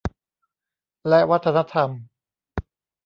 [1.09, 1.89] และวัฒนธรรม